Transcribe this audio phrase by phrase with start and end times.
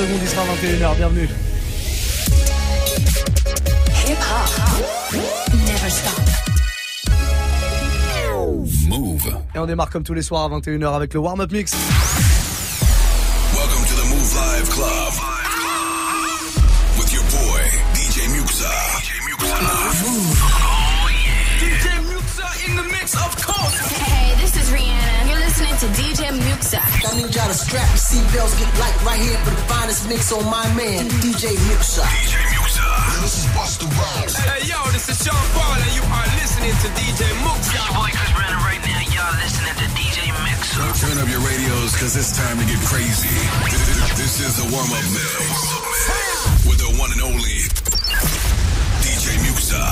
[0.00, 0.96] secondes, il sera 21h.
[0.96, 1.28] Bienvenue.
[4.06, 5.16] Hip -hop.
[5.66, 6.20] Never stop.
[8.88, 9.36] Move.
[9.54, 11.74] Et on démarre comme tous les soirs à 21h avec le warm-up mix.
[27.10, 30.30] I need y'all to strap your seatbelts, get light right here for the finest mix
[30.30, 32.06] on my man, DJ Muxxa.
[32.06, 32.86] DJ Muxxa.
[32.86, 34.38] Yeah, this is Busta Rhymes.
[34.38, 37.74] Hey, yo, this is Sean Paul, and you are listening to DJ Muxxa.
[37.74, 39.02] Your boy Chris Brandon right now.
[39.10, 40.86] Y'all listening to DJ Muxxa.
[41.02, 43.34] Turn up your radios, cause it's time to get crazy.
[44.14, 46.62] This is the warm-up mix.
[46.62, 47.58] With the one and only
[49.02, 49.82] DJ Muxxa.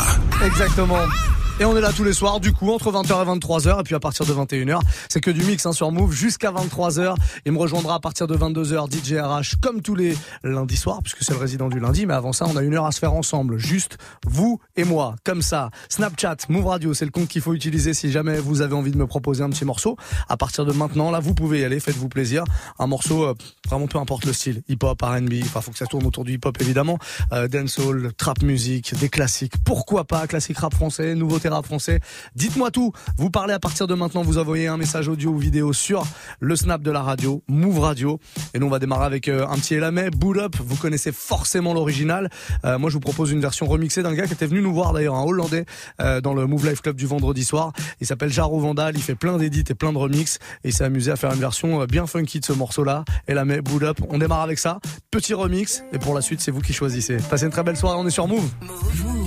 [0.46, 1.27] Exactement.
[1.60, 3.80] Et on est là tous les soirs, du coup, entre 20h et 23h.
[3.80, 7.16] Et puis à partir de 21h, c'est que du mix hein, sur Move jusqu'à 23h.
[7.46, 11.24] Il me rejoindra à partir de 22h DJ RH comme tous les lundis soirs, puisque
[11.24, 12.06] c'est le résident du lundi.
[12.06, 13.58] Mais avant ça, on a une heure à se faire ensemble.
[13.58, 15.70] Juste vous et moi, comme ça.
[15.88, 18.96] Snapchat, Move Radio, c'est le compte qu'il faut utiliser si jamais vous avez envie de
[18.96, 19.96] me proposer un petit morceau.
[20.28, 22.44] À partir de maintenant, là, vous pouvez y aller, faites-vous plaisir.
[22.78, 23.34] Un morceau, euh,
[23.66, 24.62] vraiment peu importe le style.
[24.68, 26.98] Hip-hop, R&B, enfin, faut que ça tourne autour du hip-hop évidemment.
[27.32, 29.54] Euh, dancehall, trap music, des classiques.
[29.64, 32.00] Pourquoi pas, classique rap français, nouveauté français.
[32.34, 32.92] Dites-moi tout.
[33.16, 34.22] Vous parlez à partir de maintenant.
[34.22, 36.06] Vous envoyez un message audio ou vidéo sur
[36.40, 38.20] le snap de la radio, Move Radio.
[38.54, 40.56] Et nous, on va démarrer avec euh, un petit Elamé, Boot Up.
[40.58, 42.30] Vous connaissez forcément l'original.
[42.64, 44.92] Euh, moi, je vous propose une version remixée d'un gars qui était venu nous voir
[44.92, 45.64] d'ailleurs, un Hollandais,
[46.00, 47.72] euh, dans le Move Life Club du vendredi soir.
[48.00, 48.96] Il s'appelle Jaro Vandal.
[48.96, 50.38] Il fait plein d'édits et plein de remix.
[50.62, 53.04] Et il s'est amusé à faire une version bien funky de ce morceau-là.
[53.26, 53.98] Elamé, Boot Up.
[54.08, 54.78] On démarre avec ça.
[55.10, 55.82] Petit remix.
[55.92, 57.16] Et pour la suite, c'est vous qui choisissez.
[57.30, 57.96] Passez une très belle soirée.
[57.98, 58.28] On est sur.
[58.28, 59.17] Move.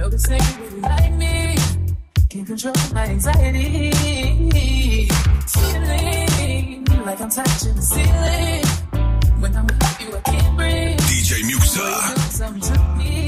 [0.00, 1.56] Same really like me.
[2.30, 3.90] Can't control my anxiety.
[5.46, 8.64] Feeling like I'm touching the ceiling.
[9.40, 10.98] When I'm with you, I can't breathe.
[11.00, 13.19] DJ Muxxa.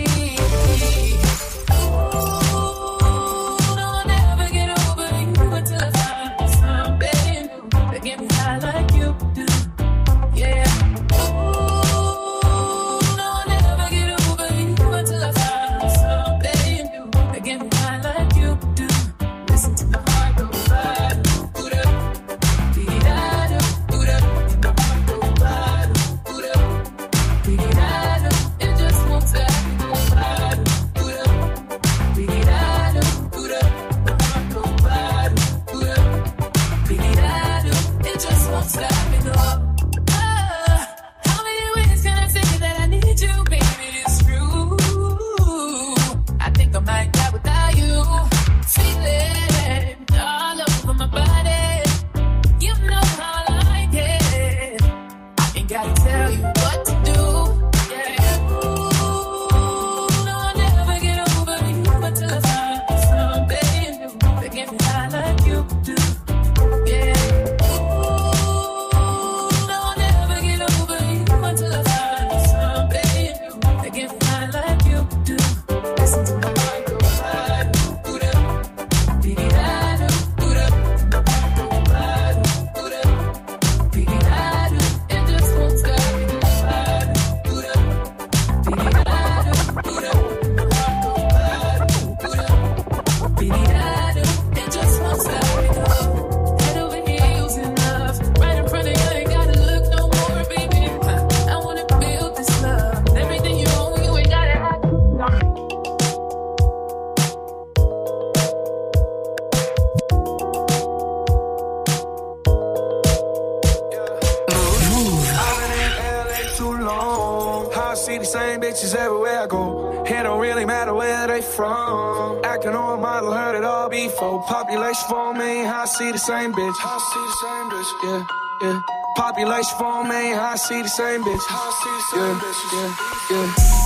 [126.22, 126.76] Same bitch.
[126.78, 127.90] I see the same bitch.
[128.04, 128.26] Yeah,
[128.62, 128.80] yeah.
[129.16, 131.42] Population for me, I see the same bitch.
[131.50, 133.30] I see the same yeah, bitches.
[133.30, 133.82] Yeah, yeah.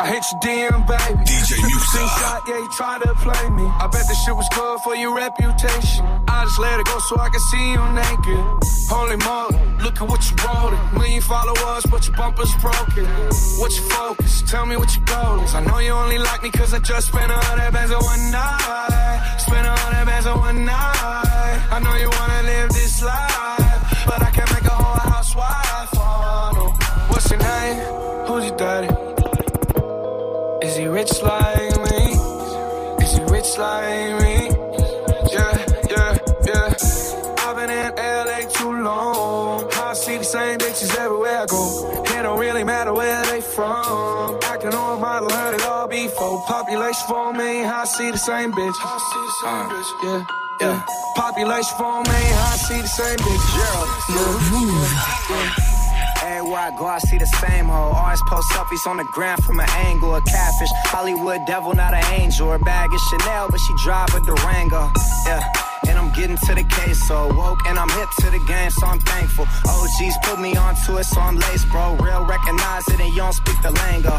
[0.00, 1.24] I hit your DM, baby.
[1.24, 2.20] DJ Muxxa.
[2.20, 3.64] shot, yeah, you try to play me.
[3.64, 6.04] I bet this shit was good for your reputation.
[6.28, 8.44] I just let it go so I can see you naked.
[8.92, 10.76] Holy moly, look at what you wrote.
[10.92, 13.06] Million followers, but your bumper's broken.
[13.56, 14.42] What's your focus?
[14.42, 15.54] Tell me what your goal is.
[15.54, 18.30] I know you only like me cause I just spent a hundred bands on one
[18.30, 19.36] night.
[19.40, 21.27] Spent a hundred bands on one night.
[21.70, 23.57] I know you wanna live this life,
[46.98, 48.74] Population for me, I see the same bitch.
[48.82, 49.90] I see the same uh, bitch.
[50.02, 50.26] Yeah.
[50.60, 50.86] Yeah.
[51.14, 53.44] Population for me, I see the same bitch.
[53.54, 53.88] Gerald.
[55.30, 55.54] Yeah.
[56.26, 57.94] Everywhere I go, I see the same hoe.
[57.94, 60.14] Always post selfies on the ground from an angle.
[60.16, 62.50] A catfish, Hollywood devil, not an angel.
[62.50, 64.90] Her bag is Chanel, but she drive a Durango.
[65.26, 65.42] Yeah.
[65.88, 68.86] And I'm getting to the case, so woke and I'm hip to the game, so
[68.86, 69.46] I'm thankful.
[69.68, 71.94] OGs put me onto it, so I'm laced, bro.
[71.96, 74.18] Real recognize it, and you don't speak the lingo.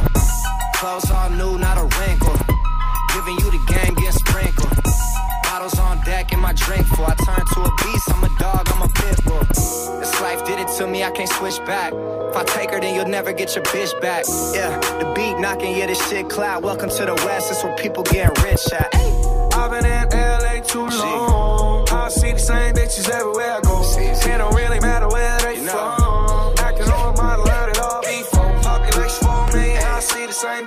[0.76, 2.59] Clothes all new, not a wrinkle.
[3.14, 4.72] Giving you the game, get sprinkled.
[5.44, 7.06] Bottles on deck and my drink full.
[7.06, 9.44] I turn to a beast, I'm a dog, I'm a pit bull.
[10.00, 11.94] This life did it to me, I can't switch back.
[11.94, 14.26] If I take her, then you'll never get your bitch back.
[14.54, 16.64] Yeah, the beat knocking, yeah, this shit cloud.
[16.64, 18.94] Welcome to the West, that's where people getting rich at.
[19.54, 21.90] I've been in LA too long.
[21.90, 23.82] I see the same bitches everywhere I go.
[23.98, 26.54] It don't really matter where they from.
[26.60, 28.62] Acting on my learn it all before.
[28.62, 30.66] Population for me, I see the same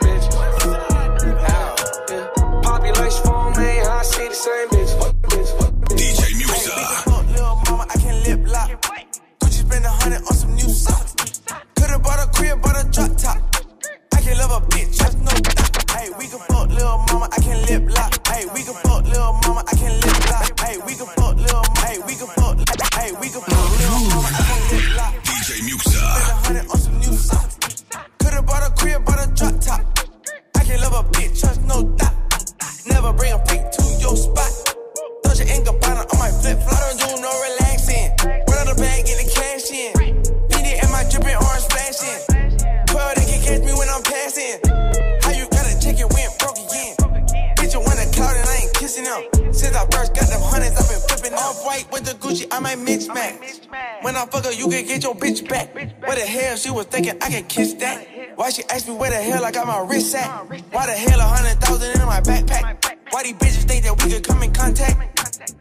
[54.22, 55.74] You can get your bitch back.
[55.74, 58.06] What the hell she was thinking I can kiss that?
[58.36, 60.28] Why she asked me where the hell I got my wrist at?
[60.70, 62.94] Why the hell a hundred thousand in my backpack?
[63.10, 65.18] Why these bitches think that we could come in contact?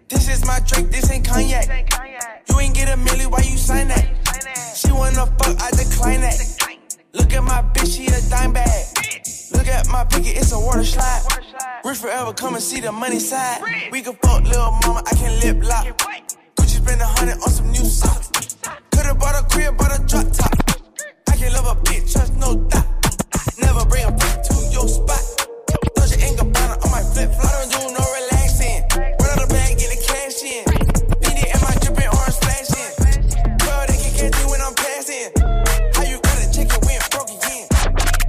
[0.09, 1.67] This is my drink, this ain't cognac.
[2.49, 4.05] You ain't get a milli, why you sign that?
[4.75, 6.37] She wanna fuck, I decline that.
[7.13, 8.85] Look at my bitch, she a dime bag.
[9.53, 11.23] Look at my picket, it's a water slide.
[11.83, 13.89] Rich forever, come and see the money side.
[13.91, 15.87] We can fuck little mama, I can lip lock.
[16.55, 18.29] Gucci spend a hundred on some new socks.
[19.11, 20.55] Could've bought a crib, bought a drop top.
[21.27, 22.87] I can love a bitch, just no doubt.
[23.59, 25.19] Never bring a freak to your spot.
[25.95, 27.51] Dolce and Gabbana on my flip flop.
[27.51, 28.87] I don't do no relaxing.
[29.19, 30.63] Run out the bag, get the cash in.
[31.19, 32.91] Fendi and my dripping orange flashing.
[33.67, 35.27] Well, they can catch me when I'm passing.
[35.91, 37.67] How you got a chicken when broke again?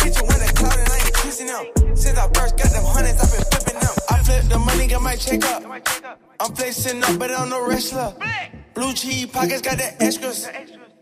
[0.03, 1.95] Bitch, you want a cloud and I ain't kissing them.
[1.95, 3.95] Since I first got them hundreds, I've been flipping them.
[4.11, 5.63] I flip the money, got my check up.
[6.43, 8.19] I'm flexing up, but I'm no wrestler.
[8.75, 10.49] Blue cheese pockets got the extras.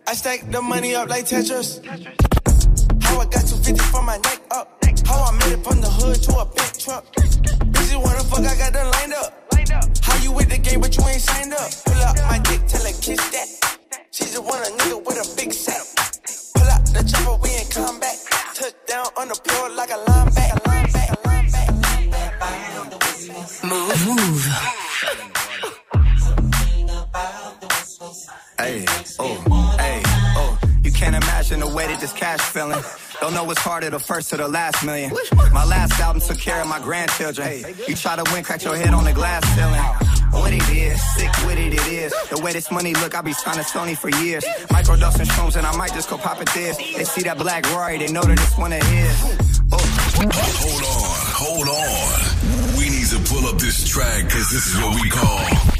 [0.07, 1.85] I stack the money up like Tetris.
[3.03, 4.83] How I got 250 from my neck up.
[5.07, 7.05] How I made it from the hood to a big truck.
[7.15, 9.35] Bitches wanna fuck, I got them lined up.
[10.03, 11.71] How you with the game, but you ain't signed up?
[11.85, 13.79] Pull out my dick, tell her kiss that.
[14.11, 15.87] She just want a nigga with a big sack.
[16.55, 18.17] Pull out the chopper, we in combat.
[18.55, 20.41] Touchdown on the floor like a linebacker.
[23.63, 24.90] Move.
[28.59, 28.85] Hey,
[29.21, 30.03] oh, hey,
[30.37, 30.59] oh.
[30.83, 32.83] You can't imagine the way that this cash feeling.
[33.21, 35.13] Don't know what's harder, the first or the last million.
[35.53, 37.63] My last album took care of my grandchildren.
[37.87, 39.81] You try to win, crack your head on the glass ceiling.
[40.33, 42.13] What it is, sick with it, it is.
[42.31, 44.45] The way this money look, I be signing Sony for years.
[44.71, 46.77] Microdose and shrooms, and I might just go pop it this.
[46.77, 49.39] They see that black Rory, they know that this one it is.
[49.73, 49.79] Oh.
[50.21, 52.77] Hold on, hold on.
[52.77, 55.80] We need to pull up this track because this is what we call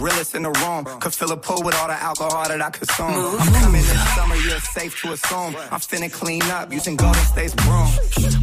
[0.00, 0.86] Realest in the room.
[1.00, 3.10] Could fill a pool with all the alcohol that I consume.
[3.38, 5.54] I'm coming this summer, you're safe to assume.
[5.70, 7.86] I'm finna clean up using Golden State's broom.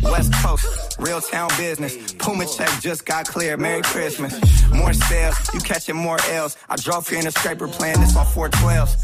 [0.04, 0.68] West Coast,
[1.00, 2.14] real town business.
[2.14, 3.58] Puma check just got clear.
[3.58, 4.40] Merry Christmas.
[4.72, 6.58] More sales, you catching more L's.
[6.70, 8.96] I drove here in a scraper playing this on 412s.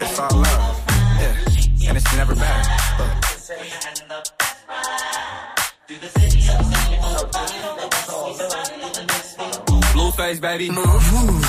[0.00, 0.82] It's all love.
[1.20, 1.88] Yeah.
[1.88, 4.45] And it's never better.
[9.92, 10.68] Blueface, baby.
[10.68, 11.42] Move, move.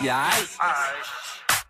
[0.00, 0.94] Yeah, I.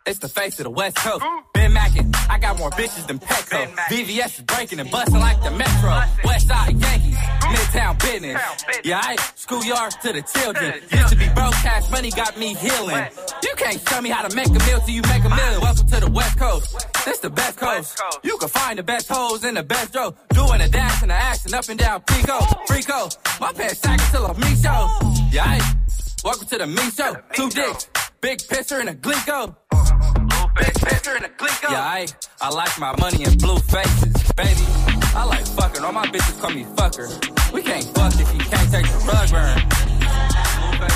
[0.05, 1.25] It's the face of the West Coast.
[1.55, 3.75] Ben Mackin, I got more bitches than Petco.
[3.89, 6.03] VVS is breaking and busting like the Metro.
[6.25, 7.17] West Side Yankees,
[7.49, 8.41] Midtown business.
[8.85, 10.75] Yeah, I schoolyard to the children.
[10.93, 13.07] Used to be broke, cash money got me healing.
[13.43, 15.61] You can't show me how to make a meal till you make a million.
[15.61, 16.87] Welcome to the West Coast.
[17.05, 18.01] This the best coast.
[18.23, 20.15] You can find the best hoes in the best row.
[20.31, 22.39] Doing a dash and a action up and down Pico.
[22.69, 23.41] Frico.
[23.41, 24.89] My pants sagging till a me show.
[25.33, 25.77] Yeah, I
[26.25, 27.17] welcome to the me show.
[27.33, 27.89] Two dicks,
[28.21, 29.55] big pisser and a glico.
[29.73, 30.49] Uh-huh.
[30.57, 31.71] Big pisser and a glico.
[31.71, 32.07] Yeah, I,
[32.41, 34.98] I like my money in blue faces, baby.
[35.19, 35.83] I like fucking.
[35.83, 37.09] All my bitches call me fucker.
[37.53, 39.59] We can't fuck if you can't take the rug burn.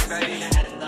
[0.08, 0.81] Baby.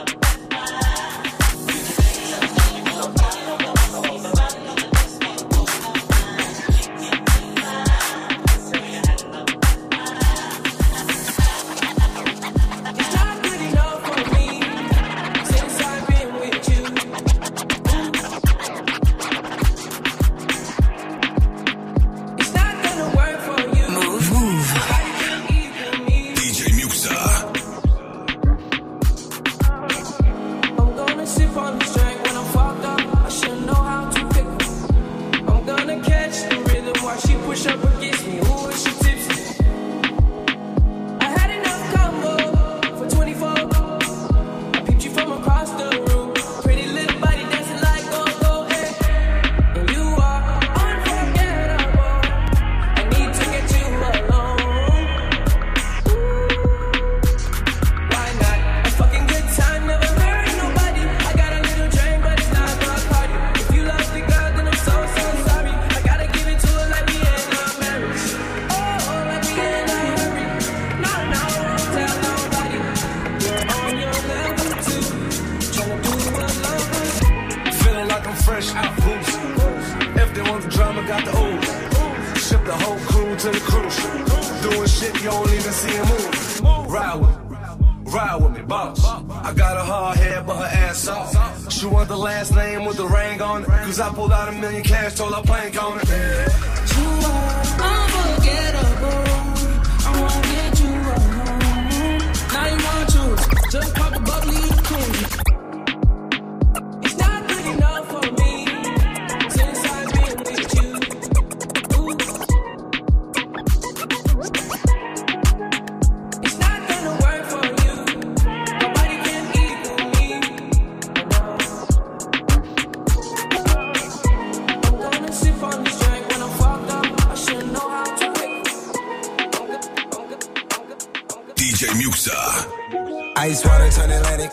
[133.45, 134.51] Ice water turn Atlantic.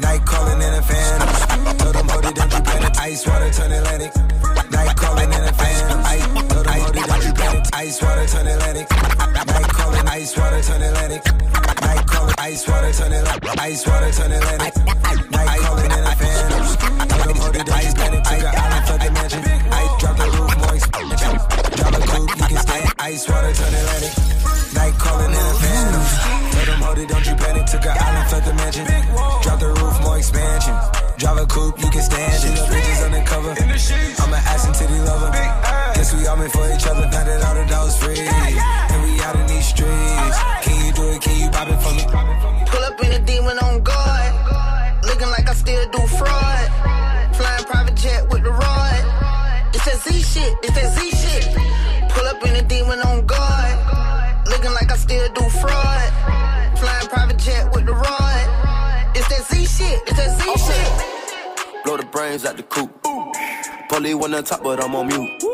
[0.00, 1.78] Night calling in a phantom.
[1.78, 2.98] Told them, hold it, don't you panic.
[2.98, 4.12] Ice water turn Atlantic.
[4.72, 6.00] Night calling in a phantom.
[6.04, 7.64] Ice, told them, hold it, don't you panic.
[7.74, 8.90] Ice water turn Atlantic.
[8.90, 11.24] Night calling, ice water turn Atlantic.
[11.80, 13.60] Night calling, ice water turn Atlantic.
[13.60, 14.83] Ice water turn Atlantic.
[64.24, 65.44] On top, but I'm on mute.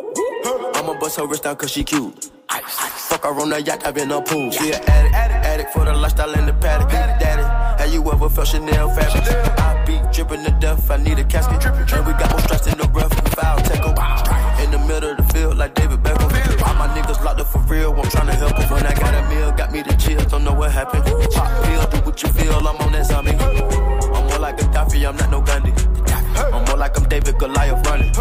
[0.76, 2.30] I'ma bust her wrist down cause she cute.
[2.48, 4.52] Fuck her on the yacht, I've been a pool.
[4.52, 6.88] She an addict, addict for the lifestyle in the paddock.
[6.88, 7.42] Daddy,
[7.82, 9.26] have you ever felt Chanel fabric?
[9.58, 11.66] I be dripping to death, I need a casket.
[11.66, 14.62] And we got more stress in the rough, we foul 'em.
[14.62, 16.30] In the middle of the field, like David Beckham.
[16.62, 18.70] All my niggas locked up for real, I'm tryna help 'em.
[18.70, 21.04] When I got a meal, got me the chills, don't know what happened.
[21.34, 23.36] Pop pill, do what you feel, I'm on that zombie.
[24.14, 25.72] I'm more like a Gaddafi, I'm not no Gandhi.
[26.52, 28.12] I'm more like I'm David Goliath running.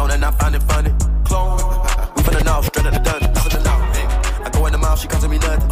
[0.00, 0.90] Be cloning, I find it funny.
[1.24, 1.58] Clone.
[2.16, 3.32] We finna know, straight out the dungeon.
[4.44, 5.68] I go in the mouth, she costing me nothing.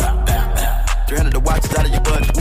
[1.09, 2.38] 300 the watches out of your budget.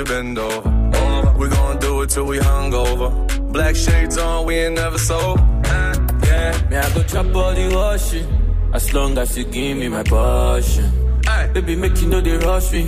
[0.00, 0.68] You bend over.
[0.96, 1.32] over.
[1.38, 3.08] We gon' do it till we hungover.
[3.52, 5.42] Black shades on, we ain't never sober.
[5.64, 5.94] Huh?
[6.24, 6.68] Yeah.
[6.70, 8.28] Me, I go chop all the washing.
[8.72, 10.88] As long as you give me my passion.
[11.26, 11.48] Aye.
[11.54, 12.84] Baby, make you know they rush me.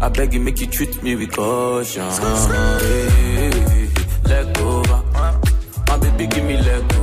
[0.00, 2.08] I beg you, make you treat me with caution.
[2.82, 3.90] Hey,
[4.26, 5.02] hey, over.
[5.14, 5.40] Uh.
[5.88, 6.95] My baby, give me leg over.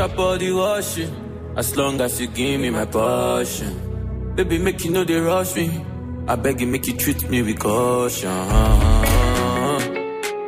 [0.00, 1.12] Chop all the washing,
[1.56, 4.32] as long as you give me my passion.
[4.34, 5.84] Baby make you know they rush me.
[6.26, 8.30] I beg you make you treat me with caution.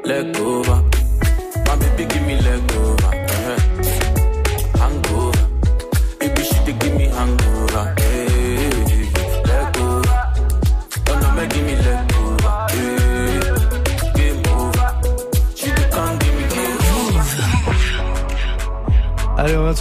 [0.04, 0.60] Let go.
[0.60, 0.91] over,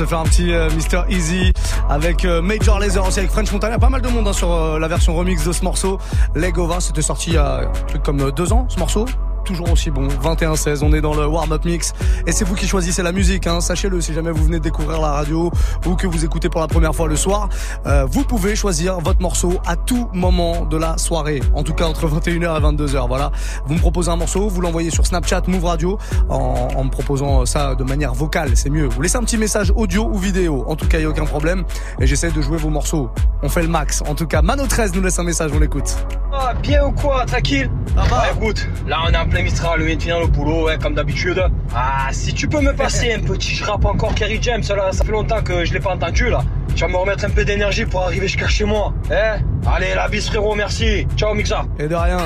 [0.02, 1.04] se faire un petit euh, Mr.
[1.10, 1.54] Easy
[1.88, 3.78] avec euh, Major Lazer aussi avec French Montana.
[3.78, 6.00] Pas mal de monde hein, sur euh, la version remix de ce morceau.
[6.34, 9.06] Legova, c'était sorti il y a un truc comme deux ans ce morceau.
[9.52, 11.92] Toujours aussi bon, 21-16, on est dans le warm-up mix
[12.26, 13.60] et c'est vous qui choisissez la musique, hein.
[13.60, 15.52] sachez-le si jamais vous venez de découvrir la radio
[15.86, 17.50] ou que vous écoutez pour la première fois le soir,
[17.86, 21.84] euh, vous pouvez choisir votre morceau à tout moment de la soirée, en tout cas
[21.84, 23.34] entre 21h et 22h, voilà.
[23.66, 25.98] Vous me proposez un morceau, vous l'envoyez sur Snapchat Move Radio
[26.30, 28.88] en, en me proposant ça de manière vocale, c'est mieux.
[28.88, 31.26] Vous laissez un petit message audio ou vidéo, en tout cas il n'y a aucun
[31.26, 31.66] problème
[32.00, 33.10] et j'essaie de jouer vos morceaux.
[33.44, 35.98] On fait le max, en tout cas Mano 13 nous laisse un message, on l'écoute.
[36.32, 37.70] Ah, bien ou quoi, tranquille?
[37.98, 41.44] Ouais, écoute, là on est en plein Mistral, de finir le boulot, ouais, comme d'habitude.
[41.76, 45.42] Ah, si tu peux me passer un petit rap encore Kerry James, ça fait longtemps
[45.42, 46.42] que je l'ai pas entendu, là.
[46.76, 50.08] Tu vas me remettre un peu d'énergie pour arriver jusqu'à chez moi, hein Allez, la
[50.08, 51.06] bise frérot, merci.
[51.18, 51.66] Ciao Mixa.
[51.80, 52.18] Et de rien.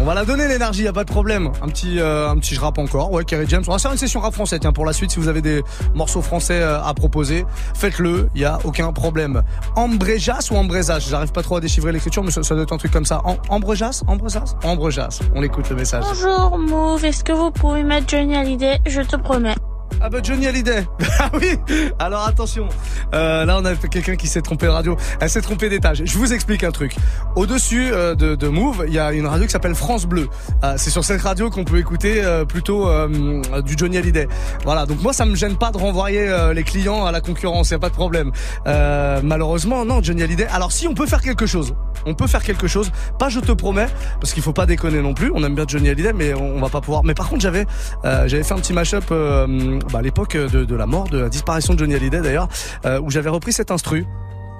[0.00, 1.50] On va la donner l'énergie, y a pas de problème.
[1.60, 3.64] Un petit, euh, un petit rap encore, ouais, Kerry James.
[3.66, 5.10] On va faire une session rap français, tiens, pour la suite.
[5.10, 5.62] Si vous avez des
[5.94, 9.42] morceaux français euh, à proposer, faites-le, y a aucun problème.
[9.74, 12.92] Ambrejas ou Ambrezas J'arrive pas trop à déchiffrer l'écriture, mais ça, doit être un truc
[12.92, 13.20] comme ça.
[13.24, 14.02] Am Ambrejas?
[14.06, 14.54] Ambrejas?
[14.62, 15.20] Ambrejas.
[15.34, 16.04] On écoute le message.
[16.06, 18.78] Bonjour Move, est-ce que vous pouvez mettre Johnny Hallyday?
[18.86, 19.56] Je te promets.
[20.00, 20.86] Ah bah Johnny Hallyday.
[21.20, 21.56] Ah oui.
[21.98, 22.68] Alors attention.
[23.12, 24.96] Euh, là on a quelqu'un qui s'est trompé de radio.
[25.20, 26.02] Elle s'est trompée d'étage.
[26.04, 26.94] Je vous explique un truc.
[27.34, 30.28] Au-dessus euh, de, de Move, il y a une radio qui s'appelle France Bleu.
[30.62, 33.08] Euh, c'est sur cette radio qu'on peut écouter euh, plutôt euh,
[33.62, 34.28] du Johnny Hallyday.
[34.64, 34.86] Voilà.
[34.86, 37.70] Donc moi ça me gêne pas de renvoyer les clients à la concurrence.
[37.70, 38.30] Y a pas de problème.
[38.64, 40.46] Malheureusement non Johnny Hallyday.
[40.52, 41.74] Alors si on peut faire quelque chose,
[42.06, 42.92] on peut faire quelque chose.
[43.18, 43.88] Pas je te promets
[44.20, 45.32] parce qu'il faut pas déconner non plus.
[45.34, 47.02] On aime bien Johnny Hallyday mais on va pas pouvoir.
[47.02, 47.66] Mais par contre j'avais
[48.04, 49.12] j'avais fait un petit mashup
[49.90, 52.48] bah, à l'époque de, de la mort, de la disparition de Johnny Hallyday d'ailleurs,
[52.84, 54.06] euh, où j'avais repris cet instru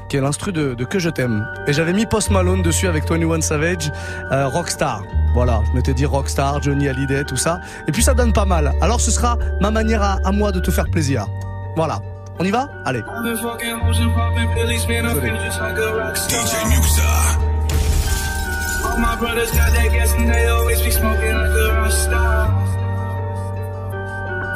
[0.08, 1.46] qui est l'instru de, Que je t'aime.
[1.66, 3.92] Et j'avais mis Post Malone dessus avec 21 Savage,
[4.32, 5.02] euh, Rockstar.
[5.34, 7.60] Voilà, je m'étais dit Rockstar, Johnny Hallyday, tout ça.
[7.86, 8.72] Et puis ça donne pas mal.
[8.80, 11.26] Alors ce sera ma manière à, moi de te faire plaisir.
[11.76, 12.00] Voilà.
[12.40, 12.68] On y va?
[12.84, 13.02] Allez.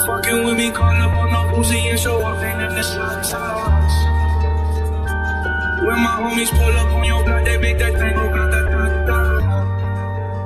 [0.06, 3.32] Fucking with me, call up on no Uzi and show up in the shots.
[5.86, 8.60] When my homies pull up on your block, they make that thing go grata
[9.06, 9.20] ta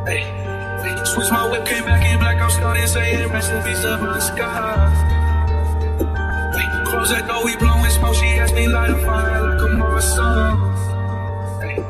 [0.06, 0.24] Hey,
[1.04, 4.18] switch my whip, came back in black, I'm starting saying rest in peace of my
[4.18, 5.16] sky.
[6.86, 8.14] Close that door, we blowing smoke.
[8.14, 10.16] She asked me light a fire like a Mars
[11.62, 11.80] Hey,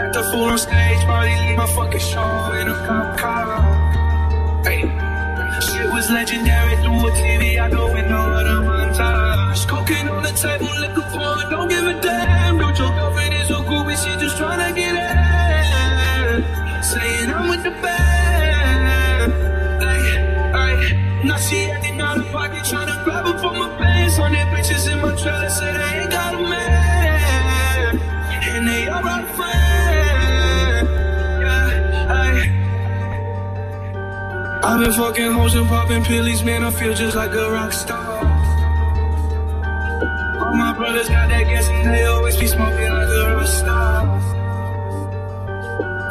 [0.00, 4.64] Act the fool on stage, party leave my fucking show in a cop car.
[4.64, 5.13] Hey,
[5.60, 7.58] shit was legendary through a TV.
[7.60, 9.66] I go in the montage.
[9.68, 12.58] Cocaine on the table, liquor pouring, don't give a damn.
[12.58, 16.44] Don't your girlfriend is so groovy, she just tryna get in.
[16.82, 19.32] Saying I'm with the band.
[19.82, 20.02] Hey,
[20.56, 24.18] hey, now she acting out of pocket, tryna grab her from my pants.
[24.18, 26.13] On their bitches in my trailer, say they ain't
[34.74, 36.64] I've been fucking hoes and popping pillies, man.
[36.64, 38.18] I feel just like a rock star.
[40.42, 44.20] All my brothers got that gas and they always be smoking like a rock star.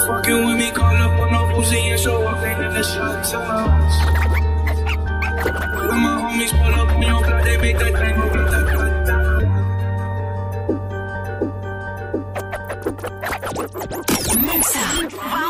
[0.08, 3.95] Fucking with me, call up on no Uzi and show up in the shot toss.
[5.89, 9.17] When my homies pull up, on block, they make that thing go grata grata.
[14.26, 15.43] Warm up.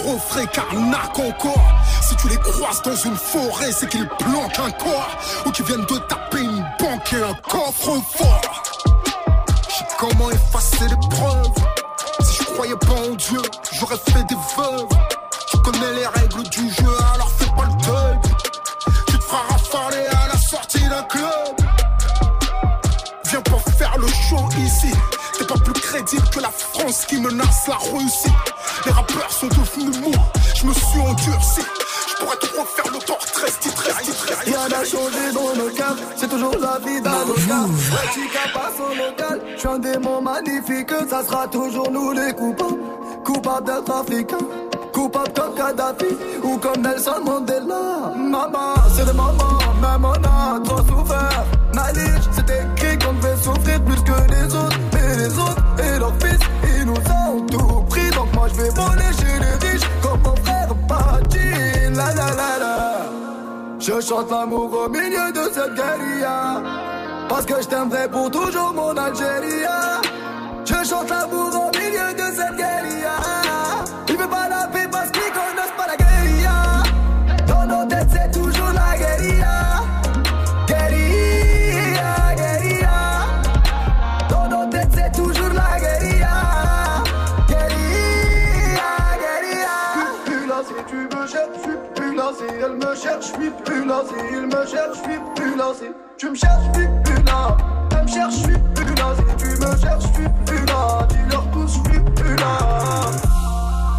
[0.00, 1.72] Refrains carnac encore.
[2.02, 5.16] Si tu les croises dans une forêt c'est qu'ils planquent un corps.
[5.46, 8.62] Ou qu'ils viennent de taper une banque et un coffre-fort
[9.68, 11.52] J'ai comment effacer les preuves?
[12.22, 14.88] Si je croyais pas en Dieu, j'aurais fait des veuves.
[15.50, 18.18] Tu connais les règles du jeu alors fais pas le deuil.
[19.06, 21.49] Tu te feras rafaler à la sortie d'un club
[25.90, 28.32] Crédible que la France qui menace la Russie.
[28.86, 30.14] Les rappeurs sont devenus mous.
[30.54, 31.62] Je me suis endurci.
[32.08, 34.36] Je pourrais te refaire le portrait, style, style.
[34.46, 37.70] Rien n'a changé dans nos cœurs, c'est toujours la vie d'un local.
[38.14, 42.78] Chica passe au local, je suis un démon magnifique, ça sera toujours nous les coupables.
[43.24, 44.38] Coupables d'être africains,
[44.92, 48.12] coupables comme Kadhafi ou comme Nelson Mandela.
[48.16, 51.44] Maman, c'est des mamans, même on a trop souffert.
[51.74, 54.78] Maliche, c'est écrit qu'on devait souffrir plus que les autres.
[54.92, 55.59] Mais les autres
[56.78, 58.10] ils nous ont tout pris.
[58.10, 61.94] Donc moi je vais voler chez les riches comme mon frère Patine.
[61.94, 62.96] La la la la.
[63.78, 66.62] Je chante l'amour au milieu de cette guérilla.
[67.28, 69.64] Parce que je t'aimerai pour toujours mon Algérie.
[70.64, 72.89] Je chante l'amour au milieu de cette guérilla.
[93.10, 94.02] Elle me cherche, je suis plus là.
[94.30, 95.50] Me cherche, je suis plus
[96.18, 98.94] tu me cherches, je suis plus me cherche, je suis plus
[99.38, 100.28] tu me cherches, je suis.
[101.08, 102.36] Dis-leur tous, je suis plus.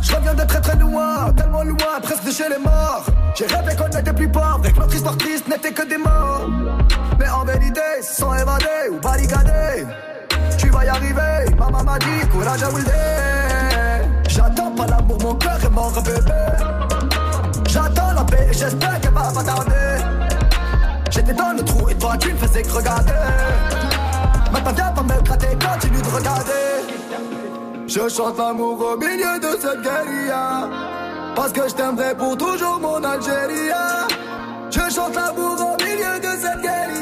[0.01, 3.05] Je reviens de très très loin, tellement loin, presque chez les morts.
[3.35, 6.47] J'ai rêvé qu'on n'était plus pauvres, et que notre histoire triste n'était que des morts.
[7.19, 9.85] Mais en vérité, se sont évadés ou barricadés.
[10.57, 12.69] Tu vas y arriver, maman m'a dit, courage à.
[14.27, 16.80] J'attends pas l'amour, mon cœur est mort, bébé.
[18.51, 20.03] J'espère qu'elle va pas tarder.
[21.09, 23.11] J'étais dans le trou et toi tu ne faisais que regarder.
[24.51, 26.51] Maintenant viens pas me gratter, continue de regarder.
[27.87, 30.69] Je chante l'amour au milieu de cette guérilla.
[31.35, 33.71] Parce que je t'aimerai pour toujours mon Algérie.
[34.69, 37.00] Je chante l'amour au milieu de cette guérilla.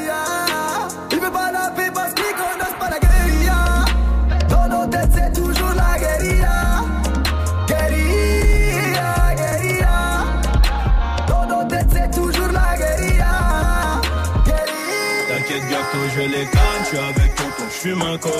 [17.80, 18.32] Fume un col.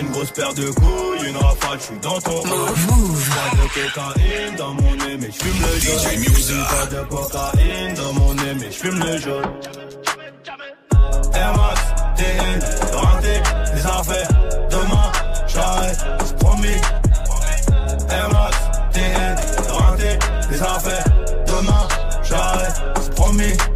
[0.00, 3.30] Une grosse paire de couilles, une rafale, j'suis dans ton Move.
[3.30, 6.64] Pas de cocaïne dans mon nez, mais j'fume le jaune.
[6.64, 9.44] Pas de cocaïne dans mon nez, mais j'fume le jaune.
[11.34, 11.80] Air Max,
[12.16, 12.60] TN,
[12.92, 13.42] renté,
[13.74, 14.28] les affaires.
[14.70, 15.12] Demain,
[15.46, 16.80] j'arrête, c'est promis.
[18.10, 18.56] Air Max,
[18.92, 19.36] TN,
[19.70, 20.18] renté,
[20.50, 21.04] les affaires.
[21.46, 21.88] Demain,
[22.24, 23.75] j'arrête, c'est promis.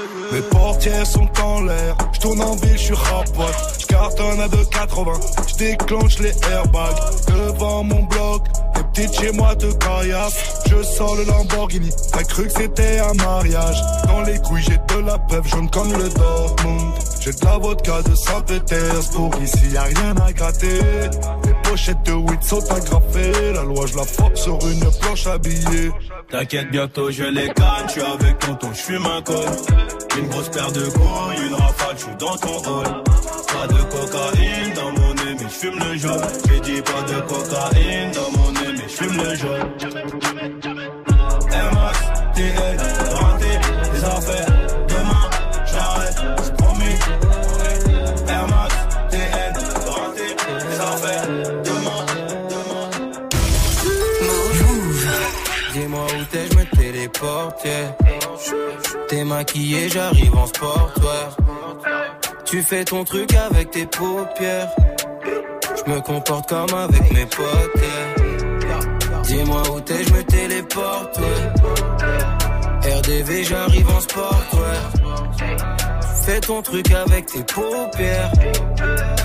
[0.31, 4.47] Mes portières sont en l'air, je tourne en ville, je suis rapote, je cartonne à
[4.47, 6.95] 2,80, je déclenche les airbags.
[7.27, 8.43] Devant mon bloc,
[8.77, 13.13] les petites chez moi de caillasse, je sors le Lamborghini, t'as cru que c'était un
[13.15, 13.75] mariage,
[14.07, 18.01] dans les couilles j'ai de la peuple jaune comme le Dortmund, j'ai de la vodka
[18.01, 20.79] de Saint-Pétersbourg, ici y a rien à gratter,
[21.43, 25.91] les pochettes de weed sont agrafées, la loi je la force sur une planche habillée.
[26.29, 29.35] T'inquiète, bientôt je les canne, je avec tonton, je fume un col.
[30.17, 33.03] Une grosse paire de couilles, une rafale, je suis dans ton hall.
[33.47, 36.21] Pas de cocaïne dans mon nez, mais je fume le jaune.
[36.47, 39.69] J'ai dit pas de cocaïne dans mon nez, mais je fume le jaune.
[41.73, 41.99] Max,
[42.35, 42.77] TL,
[43.15, 43.59] renté,
[43.93, 44.47] les affaires.
[44.87, 45.29] Demain,
[45.65, 46.97] j'arrête, c'est promis.
[48.49, 48.73] Max,
[49.09, 49.53] TL,
[49.87, 50.35] renté,
[50.69, 51.27] les affaires.
[51.63, 52.05] Demain,
[55.73, 57.63] Dis-moi où t'es, je me téléporte.
[57.65, 58.00] yeah.
[59.07, 61.37] T'es maquillé, j'arrive en sportwear.
[62.45, 64.69] Tu fais ton truc avec tes paupières.
[65.85, 67.81] Je me comporte comme avec mes potes.
[69.23, 71.19] Dis-moi où t'es, je me téléporte.
[72.83, 74.91] RDV, j'arrive en sportwear.
[76.23, 78.31] Fais ton truc avec tes paupières.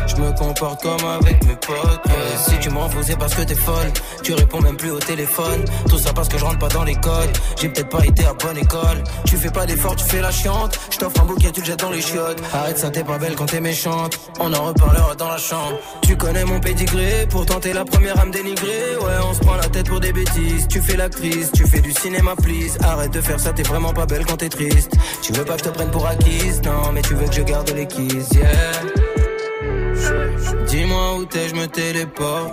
[0.06, 2.06] Je me comporte comme avec mes potes.
[2.06, 2.36] ouais.
[2.48, 3.92] Si tu m'en c'est parce que t'es folle.
[4.22, 5.64] Tu réponds même plus au téléphone.
[5.88, 7.36] Tout ça parce que je rentre pas dans les codes.
[7.60, 9.04] J'ai peut-être pas été à bonne école.
[9.26, 10.78] Tu fais pas d'effort, tu fais la chiante.
[10.90, 12.40] Je t'offre un bouquet, tu le jettes dans les chiottes.
[12.54, 14.18] Arrête ça, t'es pas belle quand t'es méchante.
[14.40, 15.78] On en reparlera dans la chambre.
[16.02, 18.96] Tu connais mon pédigré, pourtant t'es la première à me dénigrer.
[19.00, 20.66] Ouais, on se prend la tête pour des bêtises.
[20.68, 22.78] Tu fais l'actrice, tu fais du cinéma, please.
[22.82, 24.92] Arrête de faire ça, t'es vraiment pas belle quand t'es triste.
[25.22, 27.42] Tu veux pas que je te prenne pour acquise, non, mais tu veux que je
[27.42, 28.46] garde les keys, yeah.
[30.68, 32.52] Dis-moi où t'es, je me téléporte.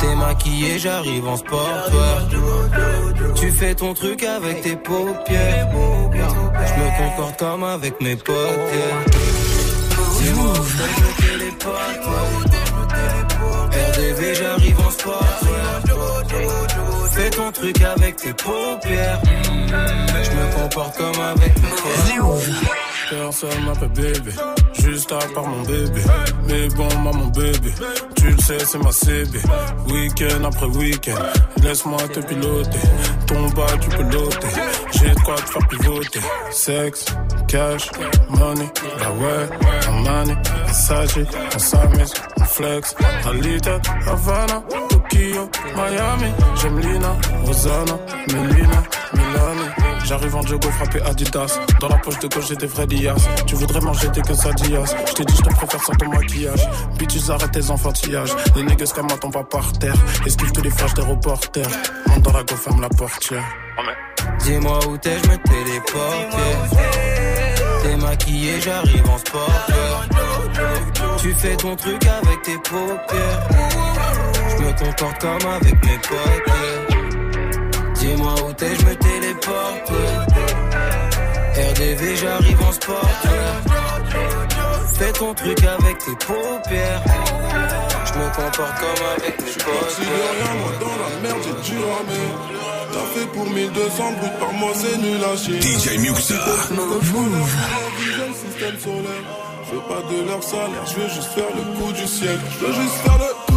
[0.00, 1.90] T'es maquillé, j'arrive en sport.
[3.34, 5.68] Tu fais ton truc avec tes paupières.
[6.12, 8.36] Je me comporte comme avec mes potes.
[10.20, 12.08] Dis-moi où t'es, je me téléporte.
[13.94, 15.37] RDV, j'arrive en sport.
[17.38, 19.20] Ton truc avec tes paupières.
[20.24, 21.68] Je me comporte comme avec mes.
[23.10, 24.32] Personne m'appelle bébé,
[24.74, 26.02] juste à part mon bébé.
[26.46, 27.72] Mais bon, maman bébé,
[28.16, 29.38] tu le sais, c'est ma CB.
[29.88, 31.22] Week-end après week-end,
[31.62, 32.78] laisse-moi te piloter.
[33.26, 34.48] Ton bas, tu peux l'ôter.
[34.92, 36.20] J'ai de quoi te faire pivoter.
[36.50, 37.06] Sexe,
[37.46, 37.88] cash,
[38.28, 39.48] money, bah ouais,
[39.86, 40.34] Armani,
[40.66, 41.18] Versace,
[41.54, 42.94] on s'amuse, on flex.
[43.26, 44.62] Alita, Havana,
[45.08, 46.32] Tokyo, Miami.
[46.56, 50.04] J'aime Lina, Rosanna, Melina, Milani.
[50.04, 51.58] J'arrive en jogo frappé Adidas.
[51.80, 53.14] Dans la poche de gauche, j'ai des vrais dias.
[53.46, 54.94] Tu voudrais manger des que ça dias.
[55.06, 56.68] Je t'ai dit, je te préfère sans ton maquillage.
[56.98, 58.34] Bitches, arrête tes enfantillages.
[58.56, 59.96] Les niggas comme moi tombent pas par terre.
[60.26, 61.68] Esquive tous les flashs des reporters.
[62.06, 63.44] Monte dans la go, ferme la portière.
[64.40, 66.36] Dis-moi où t'es, je me téléporte.
[67.82, 69.66] T'es maquillé, j'arrive en sport.
[71.20, 73.77] Tu fais ton truc avec tes paupières.
[74.68, 76.54] Je me comporte comme avec mes potes.
[77.94, 79.92] Dis-moi où t'es, je me téléporte.
[81.56, 83.10] RDV, j'arrive en sport.
[84.98, 87.02] Fais ton truc avec tes paupières.
[88.04, 89.90] Je me comporte comme avec mes potes.
[89.90, 92.28] Si de rien, moi dans la merde, j'ai dû ramer.
[92.92, 95.60] T'as fait pour 1200 brut par mois, c'est nul à chier.
[95.62, 96.34] DJ Muxa.
[99.64, 102.40] Je veux pas de leur salaire, je veux juste faire le coup du siècle.
[102.60, 103.47] Je veux juste faire le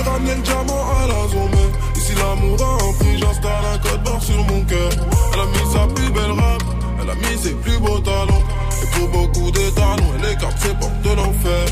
[0.00, 1.72] et ramener le diamant à la zone.
[1.96, 4.90] Ici l'amour a un prix, j'installe un code barre sur mon cœur.
[5.32, 6.62] Elle a mis sa plus belle robe,
[7.00, 8.44] elle a mis ses plus beaux talons.
[8.82, 11.64] Et pour beaucoup de talons, elle écarte ses portes de l'enfer.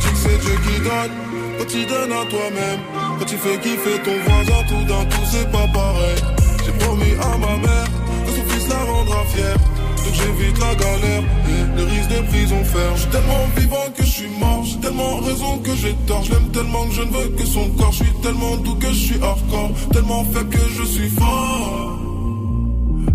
[0.00, 1.12] Tu dis que c'est Dieu qui donne,
[1.58, 2.80] quand tu donnes à toi-même.
[3.18, 6.18] Quand tu fais kiffer ton voisin, tout d'un coup c'est pas pareil.
[6.64, 7.88] J'ai promis à ma mère
[8.26, 9.56] que son fils la rendra fière.
[10.04, 12.96] Donc j'évite la galère et le risque de prison ferme.
[12.96, 16.22] J'suis tellement vivant que je suis mort, j'ai tellement raison que j'ai tort.
[16.22, 17.92] Je tellement que je ne veux que son corps.
[17.92, 21.98] Je suis tellement doux que je suis hardcore, tellement faible que je suis fort.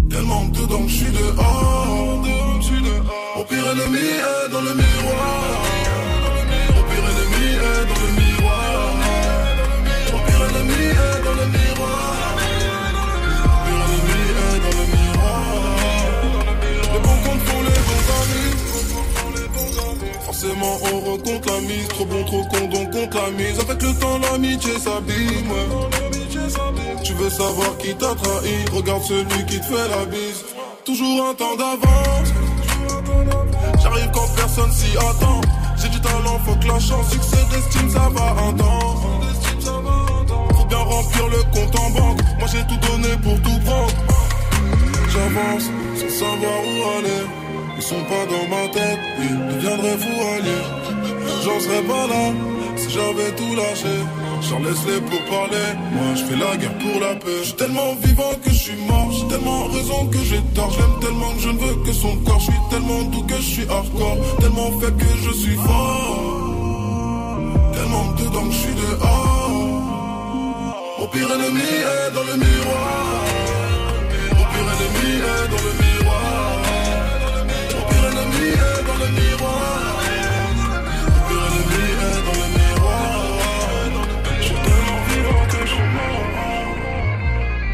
[0.09, 2.21] Tellement dedans que je suis dehors.
[2.21, 3.35] Miroir.
[3.37, 5.68] Mon pire ennemi est dans le miroir.
[20.47, 21.87] Donc compte la mise.
[21.89, 23.59] Trop bon, trop con, donc la mise.
[23.59, 25.51] Avec le temps, l'amitié s'abîme.
[27.03, 28.65] Tu veux savoir qui t'a trahi?
[28.73, 30.45] Regarde celui qui te fait la bise.
[30.85, 32.33] Toujours un temps d'avance.
[33.81, 35.41] J'arrive quand personne s'y attend.
[35.81, 38.95] J'ai du talent, faut que la chance, succès d'estime, ça va un temps.
[40.57, 42.19] Faut bien remplir le compte en banque.
[42.37, 43.93] Moi j'ai tout donné pour tout prendre.
[45.09, 47.38] J'avance sans savoir où aller.
[47.79, 50.65] Ils sont pas dans ma tête, ils deviendraient fous alliés.
[51.45, 52.33] J'en serais pas là
[52.75, 53.95] si j'avais tout lâché.
[54.41, 55.69] J'en laisse les pour parler.
[55.93, 57.41] Moi je fais la guerre pour la paix.
[57.41, 59.09] J'suis tellement vivant que je suis mort.
[59.13, 60.71] J'ai tellement raison que j'ai tort.
[60.73, 62.39] Je l'aime tellement que je ne veux que son corps.
[62.39, 64.17] Je suis tellement doux que je suis hardcore.
[64.41, 66.23] Tellement faible que je suis fort.
[67.75, 69.51] Tellement dedans que je suis dehors.
[70.99, 73.23] Mon pire ennemi est dans le miroir.
[74.37, 75.98] Mon pire ennemi est dans le miroir.
[78.49, 79.59] Tellement.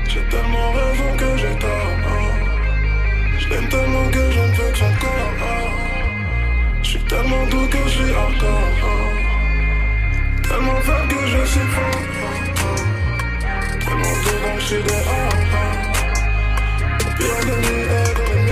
[0.07, 1.95] J'ai tellement raison que j'ai tort.
[3.39, 5.35] Je l'aime tellement que je ne veux que son corps.
[7.07, 8.13] Tellement doux que je suis.
[10.43, 12.01] Tellement faible que je suis fort.
[13.79, 15.75] Tellement dedans que je suis dehors.
[17.19, 18.44] Ennemi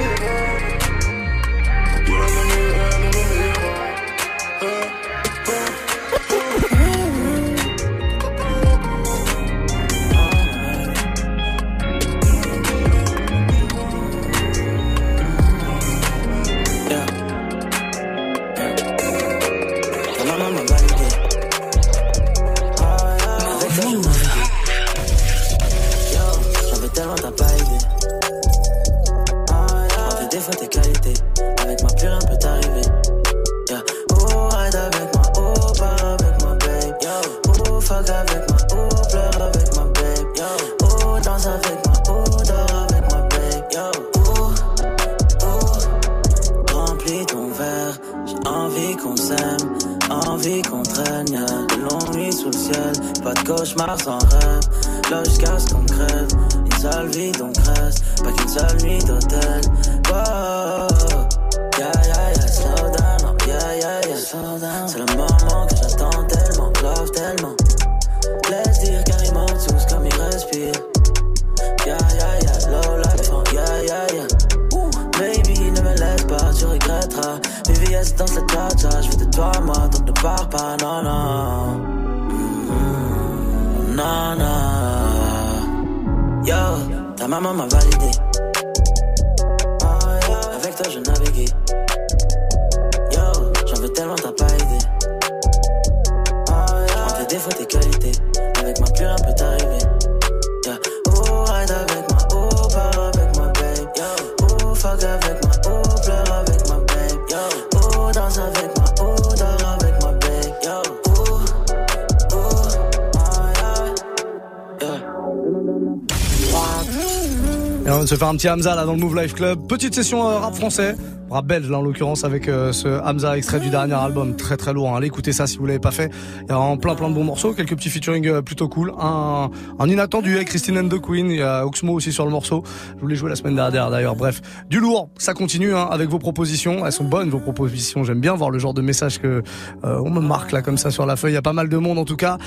[118.13, 119.67] se faire un petit Hamza là dans le Move Life Club.
[119.67, 120.95] Petite session euh, rap français,
[121.29, 124.73] rap belge là en l'occurrence avec euh, ce Hamza extrait du dernier album, très très
[124.73, 124.89] lourd.
[124.89, 124.97] hein.
[124.97, 126.09] Allez écouter ça si vous l'avez pas fait.
[126.41, 128.91] Il y a vraiment plein plein de bons morceaux, quelques petits featuring euh, plutôt cool.
[128.99, 132.31] Un, un inattendu avec Christine and the Queen, il y a Oxmo aussi sur le
[132.31, 132.63] morceau.
[132.95, 134.15] Je voulais jouer la semaine dernière d'ailleurs.
[134.15, 136.87] Bref, du lourd, ça continue hein, avec vos propositions.
[136.87, 138.03] Elles sont bonnes vos propositions.
[138.03, 139.43] J'aime bien voir le genre de message que
[139.83, 141.33] on me marque là comme ça sur la feuille.
[141.33, 142.39] Il y a pas mal de monde en tout cas.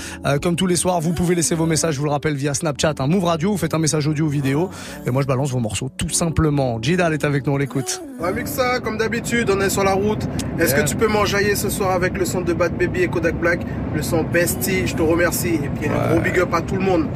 [0.42, 1.94] Comme tous les soirs, vous pouvez laisser vos messages.
[1.94, 3.52] Je vous le rappelle via Snapchat, un Move Radio.
[3.52, 4.70] Vous faites un message audio vidéo
[5.06, 6.78] et moi je balance vos morceaux tout simplement.
[6.80, 8.02] Jidal est avec nous, on l'écoute.
[8.20, 10.22] Ouais, Muxa, comme d'habitude, on est sur la route.
[10.58, 10.82] Est-ce Yeah.
[10.82, 13.60] que tu peux m'enjailler ce soir avec le son de Bad Baby et Kodak Black
[13.94, 15.54] Le son Bestie, je te remercie.
[15.54, 17.06] Et puis un gros big up à tout le monde.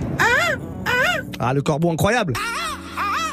[1.39, 2.35] Ah, le corbeau incroyable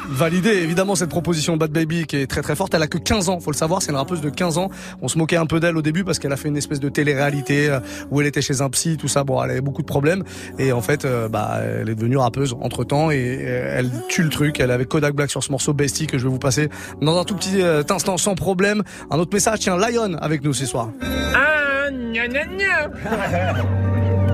[0.10, 2.74] Validé évidemment cette proposition Bad Baby qui est très très forte.
[2.74, 4.70] Elle a que 15 ans, faut le savoir, c'est une rappeuse de 15 ans.
[5.02, 6.90] On se moquait un peu d'elle au début parce qu'elle a fait une espèce de
[6.90, 7.80] télé-réalité euh,
[8.10, 9.24] où elle était chez un psy, tout ça.
[9.24, 10.24] Bon, elle avait beaucoup de problèmes
[10.58, 14.24] et en fait, euh, bah, elle est devenue rappeuse entre temps et euh, elle tue
[14.24, 14.60] le truc.
[14.60, 16.70] Elle est avec Kodak Black sur ce morceau Bestie que je vais vous passer
[17.02, 18.84] dans un tout petit euh, instant sans problème.
[19.12, 20.90] Un autre message, tiens, Lion avec nous ce soir.
[21.36, 23.64] Ah, gna gna gna.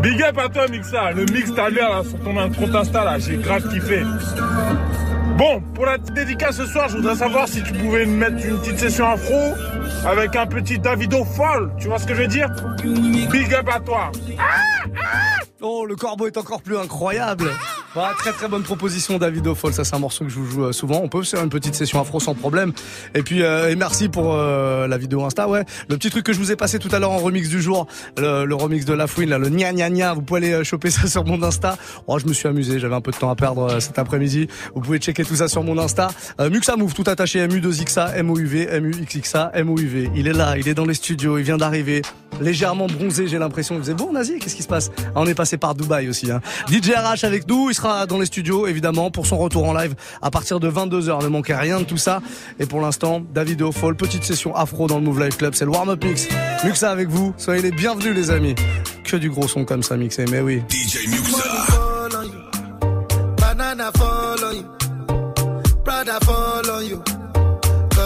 [0.02, 1.12] Big up à toi, Mixa.
[1.12, 4.04] Le mix t'as l'air là, sur ton compte Insta, là, j'ai grave kiffé.
[5.38, 8.60] Bon, pour la dédicace ce soir, je voudrais savoir si tu pouvais me mettre une
[8.60, 9.54] petite session afro
[10.06, 11.72] avec un petit Davido folle.
[11.80, 12.50] Tu vois ce que je veux dire?
[13.32, 14.12] Big up à toi.
[15.62, 17.50] Oh, le corbeau est encore plus incroyable.
[17.94, 20.64] Voilà, très très bonne proposition David Offol, ça c'est un morceau que je vous joue
[20.66, 21.00] euh, souvent.
[21.04, 22.74] On peut faire une petite session afro sans problème.
[23.14, 25.64] Et puis euh, et merci pour euh, la vidéo Insta, ouais.
[25.90, 27.86] Le petit truc que je vous ai passé tout à l'heure en remix du jour,
[28.18, 30.14] le, remix de La Fouine, là, le gna gna gna.
[30.16, 31.78] Vous pouvez aller choper ça sur mon Insta.
[32.08, 34.48] Oh, je me suis amusé, j'avais un peu de temps à perdre cet après-midi.
[34.74, 36.10] Vous pouvez checker tout ça sur mon Insta.
[36.40, 39.52] Muxa Move, tout attaché MU2XA, MOUV, MUXXA,
[40.16, 42.02] Il est là, il est dans les studios, il vient d'arriver.
[42.42, 43.78] Légèrement bronzé, j'ai l'impression.
[43.78, 44.90] Vous êtes bon, Nazi Qu'est-ce qui se passe?
[45.08, 46.32] Ah, On est passé par Dubaï aussi.
[46.32, 46.42] Hein.
[46.68, 49.94] DJ RH avec nous, il sera dans les studios évidemment pour son retour en live
[50.22, 51.24] à partir de 22h.
[51.24, 52.22] Ne manquez rien de tout ça.
[52.60, 55.72] Et pour l'instant, David Offol, petite session afro dans le Move Live Club, c'est le
[55.72, 56.28] warm-up mix.
[56.64, 58.56] Muxa avec vous, soyez les bienvenus les amis.
[59.04, 60.62] Que du gros son comme ça mixé, mais oui.
[60.70, 61.08] DJ.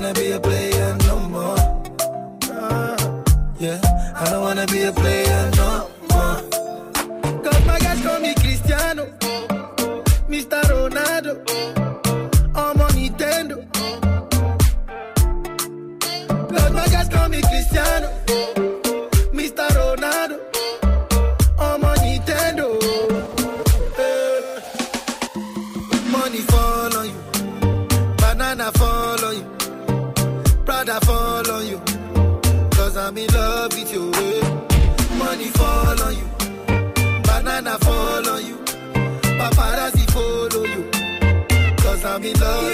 [0.00, 1.56] Wanna be a player no more.
[3.58, 3.78] Yeah.
[4.16, 5.59] I don't wanna be a player no
[42.24, 42.69] in love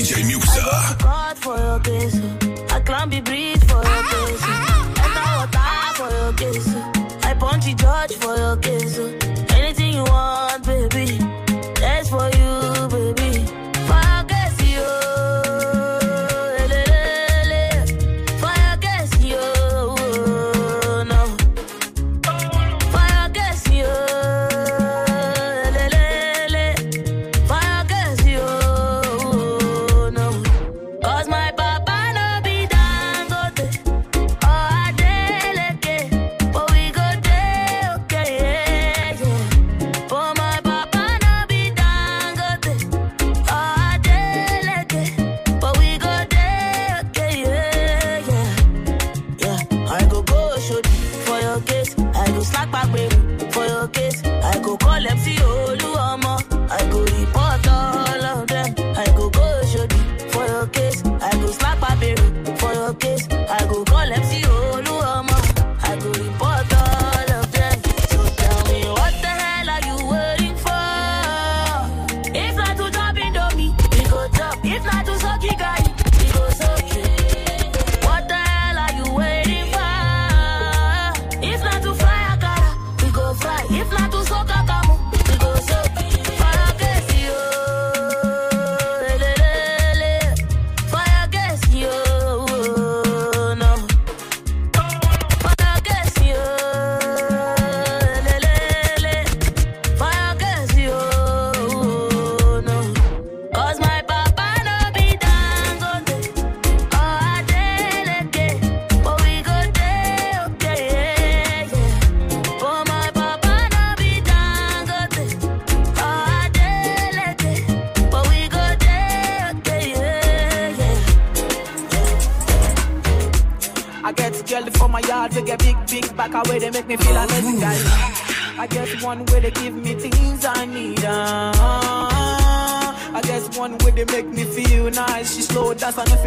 [0.00, 0.64] DJ I Muxa.
[0.88, 2.14] to court for your.
[2.72, 2.80] I
[3.64, 4.02] for your
[5.94, 6.74] for your.
[7.22, 7.66] I punch
[8.14, 9.19] for your case.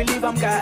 [0.04, 0.62] You leave, I'm girl.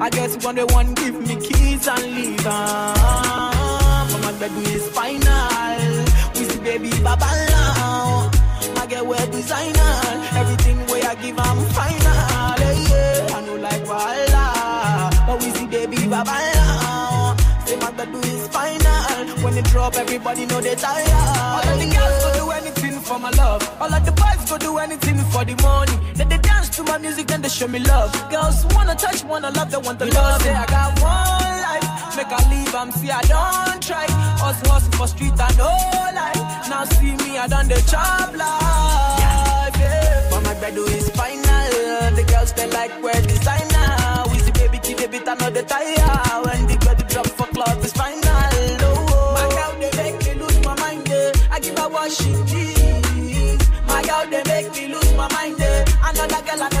[0.00, 2.44] I guess one day one give me keys and leave.
[2.44, 6.04] But my bed is final.
[6.34, 8.30] We see baby baba now.
[8.74, 9.92] My girl wear designer.
[10.40, 12.20] Everything way I give, I'm final.
[12.60, 13.36] Yeah, yeah.
[13.36, 15.10] I know like Walla.
[15.26, 17.36] But we see baby baba now.
[17.66, 19.44] Say my bed is final.
[19.44, 21.08] When they drop, everybody know they tired.
[21.08, 23.62] All of the girls go do anything for my love.
[23.80, 25.96] All of the boys go do anything for the money.
[26.14, 28.12] They dance to my music, then they show me love.
[28.30, 30.42] Girls wanna touch, wanna love, they want the love.
[30.42, 34.04] Say I got one life, make I leave, I'm see I don't try.
[34.46, 35.72] Us hustle for street and no
[36.20, 36.68] life.
[36.68, 39.74] Now see me, I done the job life.
[39.80, 40.28] Yeah.
[40.30, 42.14] But my bed is final.
[42.16, 44.24] The girls they like wear designer.
[44.30, 46.42] We see baby keep a bit another tire.
[46.44, 46.75] When the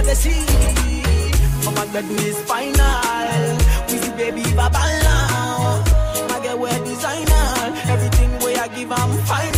[0.06, 0.46] they see.
[1.64, 3.56] But oh my bed is final.
[3.88, 5.82] We see baby baba now.
[6.28, 7.46] My girl wear designer.
[7.90, 9.55] Everything way I give I'm final.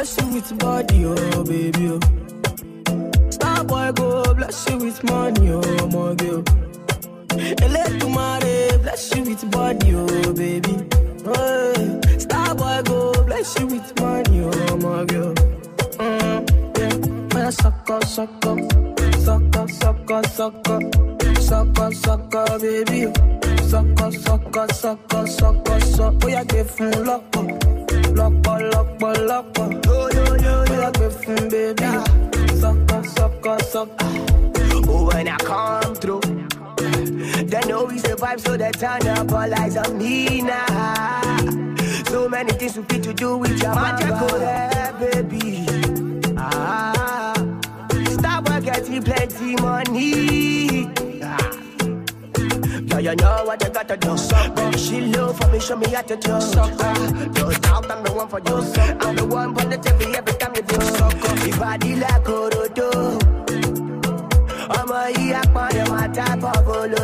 [0.00, 1.90] Bless you with body, oh baby.
[1.90, 2.19] Oh.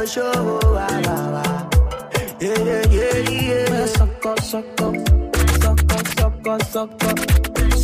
[0.06, 1.44] Bolóṣòwò wà wà wà.
[3.96, 4.94] Sucker, sucker,
[5.62, 7.16] sucker, sucker, sucker,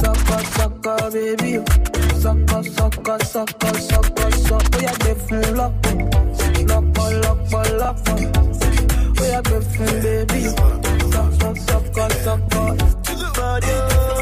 [0.00, 1.52] sucker, sucker, baby.
[2.22, 4.78] Sucker, sucker, sucker, sucker, sucker.
[4.78, 5.72] We are different, lock,
[6.68, 6.86] lock,
[7.24, 7.40] lock,
[7.80, 7.96] lock.
[9.18, 10.40] We are different, baby.
[11.12, 12.68] Sucker, sucker, sucker.
[13.36, 14.21] Body,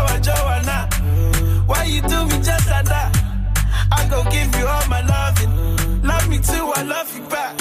[4.23, 6.03] go give you all my loving.
[6.03, 7.57] Love me too, I love you back.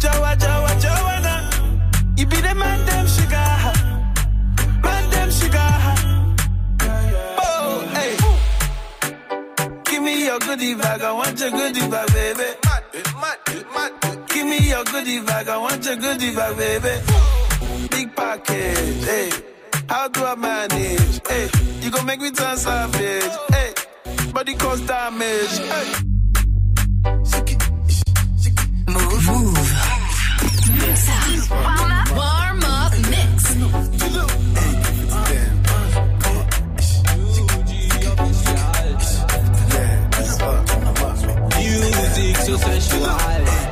[0.00, 1.50] Joa, Joa, Joanna.
[2.16, 3.48] You be the man, damn sugar.
[4.82, 5.70] Man, damn sugar.
[7.38, 8.16] Oh, hey.
[9.84, 12.48] Give me your goodie bag, I want your goodie bag, baby.
[14.28, 17.88] Give me your goodie bag, I want your goodie bag, baby.
[17.90, 19.30] Big package, hey.
[19.88, 21.20] How do I manage?
[21.28, 21.48] Hey,
[21.80, 23.32] you gon' make me turn savage.
[23.50, 23.74] Hey,
[24.32, 25.60] body cause damage.
[28.88, 29.26] Move.
[29.28, 29.72] Move.
[32.16, 33.54] Warm up mix.
[41.58, 43.71] Music so sensual.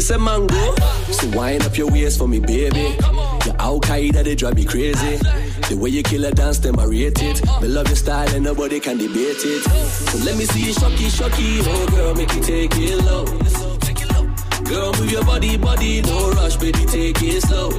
[0.00, 0.74] Sweet a mango.
[1.10, 2.96] So wind up your waist for me, baby.
[3.44, 5.16] Your Al Qaeda they drive me crazy.
[5.68, 7.42] The way you kill a dance, them I it.
[7.60, 9.62] Me love your style and nobody can debate it.
[9.64, 11.58] So let me see you shocky, shocky.
[11.62, 13.24] Oh girl, make you take it low.
[14.64, 17.70] Girl, move your body, body, no rush, baby, take it slow.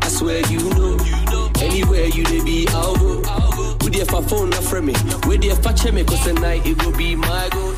[0.00, 0.96] I swear you know,
[1.60, 3.20] anywhere you they be, I'll go.
[3.84, 4.94] With for phone, not from me.
[5.26, 7.73] With for check me, cause tonight it will be my go,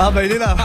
[0.00, 0.56] Ah bah il est là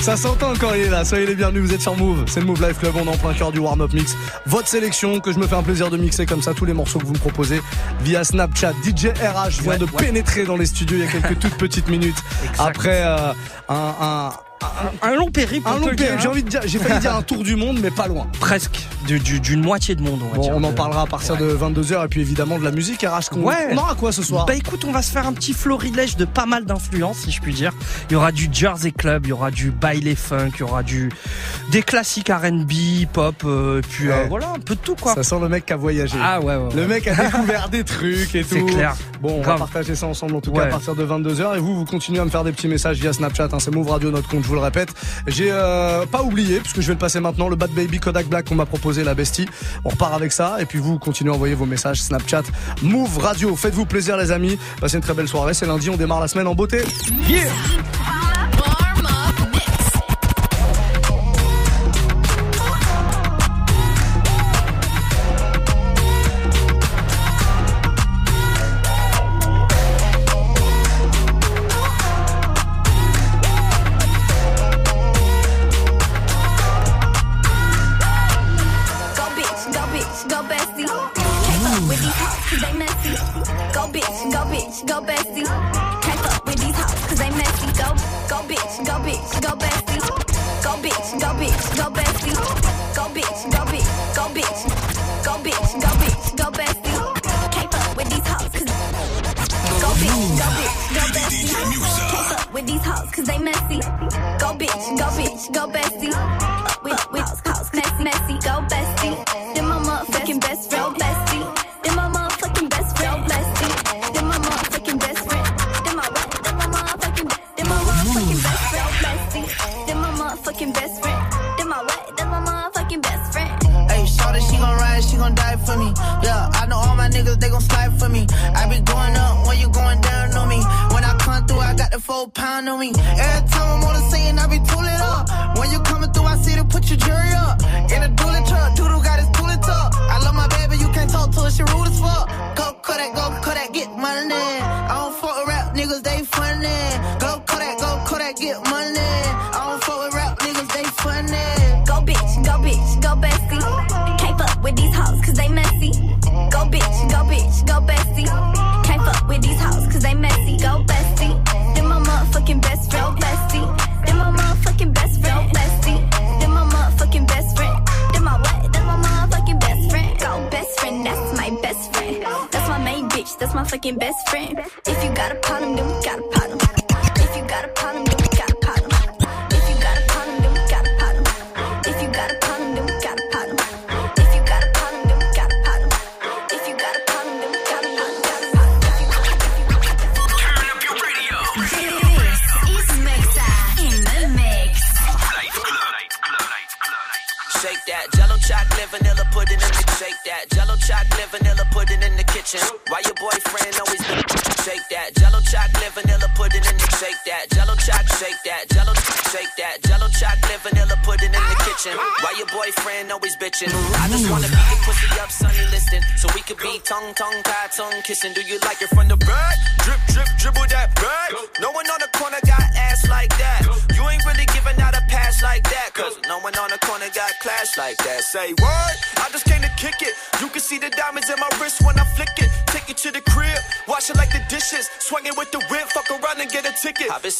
[0.00, 2.46] Ça s'entend quand il est là, soyez les bienvenus, vous êtes sur Move, c'est le
[2.46, 4.16] Move Life Club, on est en plein cœur du warm-up mix.
[4.46, 6.98] Votre sélection, que je me fais un plaisir de mixer comme ça tous les morceaux
[6.98, 7.60] que vous me proposez
[8.00, 8.72] via Snapchat.
[8.82, 9.90] DJ RH vient Ouais, de ouais.
[9.98, 12.16] pénétrer dans les studios il y a quelques toutes petites minutes.
[12.58, 13.32] Après euh,
[13.68, 14.30] un, un,
[15.02, 15.68] Un long périple.
[15.68, 16.30] un long le périple, j'ai hein.
[16.30, 18.26] envie de dire, j'ai failli dire un tour du monde mais pas loin.
[18.40, 18.86] Presque.
[19.06, 20.52] Du- du- D'une moitié de monde, on va Bon, dire.
[20.56, 23.28] on en parlera à partir de 22h et puis évidemment de la musique RH.
[23.30, 23.68] qu'on- Ouais.
[23.72, 26.24] On aura quoi ce soir Bah écoute, on va se faire un petit florilège de
[26.24, 27.72] pas mal d'influences, si je puis dire.
[28.08, 30.82] Il y aura du Jersey Club, il y aura du baile funk, il y aura
[30.82, 31.10] du
[31.70, 35.14] des classiques R&B, pop, euh, et puis euh, voilà, un peu de tout quoi.
[35.14, 36.16] Ça sent le mec qui a voyagé.
[36.22, 38.48] Ah ouais, ouais, Le mec a découvert des trucs et tout.
[38.54, 38.94] C'est clair.
[39.20, 39.58] Bon, on Grave.
[39.58, 41.56] va partager ça ensemble en tout cas à partir de 22h.
[41.56, 43.48] Et vous, vous continuez à me faire des petits messages via Snapchat.
[43.52, 44.88] hein, c'est Move Radio, notre compte, je vous le répète.
[45.26, 48.46] J'ai euh, pas oublié, puisque je vais le passer maintenant, le Bad Baby Kodak Black
[48.48, 49.48] qu'on m'a proposé, la bestie.
[49.84, 50.56] On repart avec ça.
[50.60, 52.42] Et puis vous, continuez à envoyer vos messages Snapchat.
[52.82, 54.58] Move Radio, faites-vous plaisir les amis.
[54.80, 55.54] Passez une très belle soirée.
[55.54, 56.82] C'est lundi, on démarre la semaine en beauté.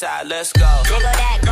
[0.04, 0.82] side, let's go.
[0.84, 1.43] Jiggle that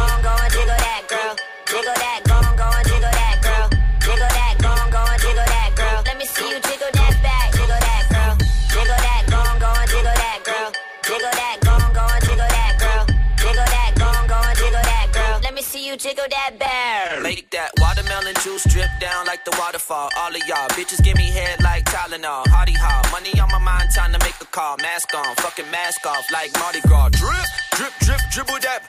[28.62, 28.86] that.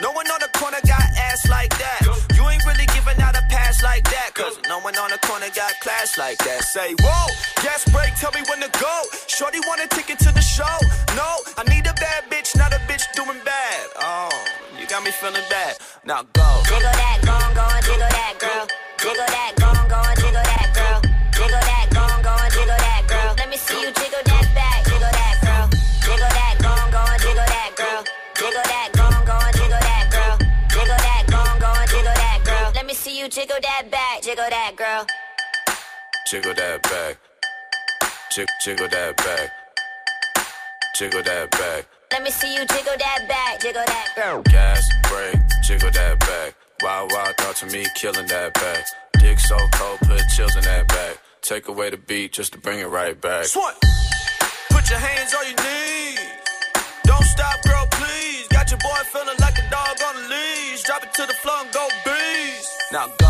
[0.00, 2.00] No one on the corner got ass like that.
[2.34, 4.34] You ain't really giving out a pass like that.
[4.34, 6.62] Cause no one on the corner got class like that.
[6.64, 7.26] Say, whoa,
[7.62, 8.94] gas break, tell me when to go.
[9.26, 10.76] Shorty want a ticket to the show.
[11.14, 13.86] No, I need a bad bitch, not a bitch doing bad.
[14.00, 14.30] Oh,
[14.78, 15.76] you got me feeling bad.
[16.04, 16.62] Now go.
[16.64, 18.66] Jiggle that, go, go, jiggle that, girl.
[18.98, 19.59] Jiggle that,
[34.50, 35.06] that, girl.
[36.26, 37.18] Jiggle that back.
[38.30, 39.50] Jiggle that back.
[40.94, 41.86] Jiggle that back.
[42.12, 44.42] Let me see you jiggle that back, jiggle that girl.
[44.42, 46.54] Gas, brake, jiggle that back.
[46.82, 48.84] Wow, wow, thought to me, killing that back.
[49.18, 51.18] Dick so cold, put chills in that back.
[51.40, 53.46] Take away the beat just to bring it right back.
[53.46, 53.76] Swat,
[54.70, 56.20] put your hands on your knees.
[57.04, 58.48] Don't stop, girl, please.
[58.48, 60.82] Got your boy feeling like a dog on a leash.
[60.82, 62.68] Drop it to the floor and go beast.
[62.92, 63.29] Now go.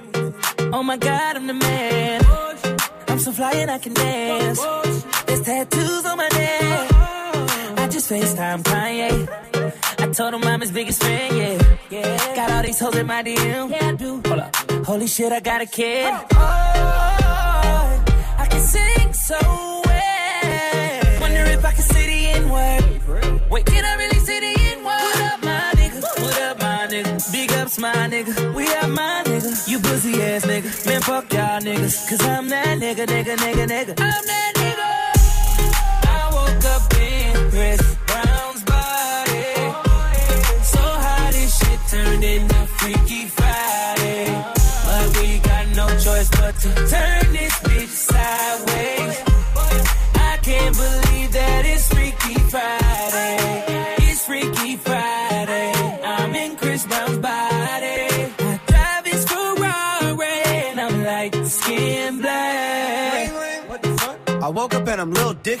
[0.73, 2.21] Oh my God, I'm the man.
[3.09, 4.61] I'm so fly and I can dance.
[5.25, 6.91] There's tattoos on my neck.
[7.77, 9.27] I just FaceTime Kanye.
[9.99, 11.77] I told him I'm his biggest fan, yeah.
[11.89, 12.35] yeah.
[12.35, 13.69] Got all these hoes in my DM.
[13.69, 14.21] Yeah, I do.
[14.25, 14.55] Hold up.
[14.85, 16.13] Holy shit, I got a kid.
[16.33, 18.03] Oh,
[18.37, 19.37] I can sing so
[19.85, 21.21] well.
[21.21, 23.49] Wonder if I can say the N word.
[23.51, 24.85] Wait, can I really say the N word?
[24.85, 26.01] What up, my nigga?
[26.23, 27.31] What up, my nigga?
[27.33, 28.55] Big ups, my nigga.
[28.55, 28.70] We
[29.67, 30.85] you pussy ass nigga.
[30.85, 32.09] Man, fuck y'all niggas.
[32.09, 33.93] Cause I'm that nigga, nigga, nigga, nigga.
[33.99, 34.89] I'm that nigga.
[36.09, 39.53] I woke up in Chris Brown's body.
[40.63, 40.81] So
[41.31, 44.43] this shit turned into Freaky Friday.
[44.85, 47.60] But we got no choice but to turn this
[64.61, 65.60] woke up and I'm Lil Dicky.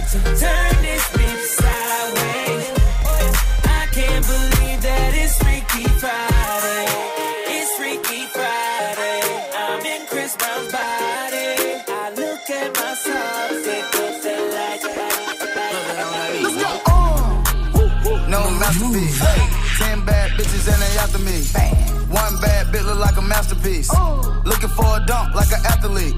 [0.00, 2.66] But to turn this bitch sideways.
[3.64, 6.86] I can't believe that it's Freaky Friday.
[7.56, 9.20] It's Freaky Friday.
[9.56, 11.82] I'm in Chris Brown's body.
[11.88, 14.84] I look at myself, say, "What's that like?"
[16.44, 16.70] Let's go.
[18.28, 19.20] No masterpiece.
[19.78, 21.38] Ten bad bitches and they after me.
[22.08, 23.90] One bad bitch look like a masterpiece.
[24.44, 26.16] Looking for a dunk like an athlete.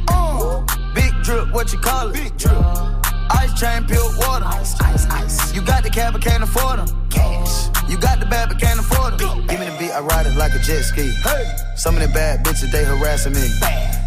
[0.95, 2.15] Big drip, what you call it?
[2.15, 3.02] Big drip.
[3.39, 4.45] Ice chain, pure water.
[4.47, 5.55] Ice, ice, ice.
[5.55, 7.09] You got the cab, but can't afford them.
[7.11, 7.69] Cash.
[7.89, 9.47] You got the bad, but can't afford them.
[9.47, 11.11] Give me the beat, I ride it like a jet ski.
[11.23, 11.45] Hey.
[11.77, 13.49] Some of the bad bitches, they harassing me.